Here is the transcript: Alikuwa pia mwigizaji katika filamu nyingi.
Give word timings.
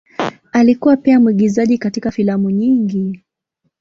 Alikuwa 0.51 0.97
pia 0.97 1.19
mwigizaji 1.19 1.77
katika 1.77 2.11
filamu 2.11 2.49
nyingi. 2.49 3.23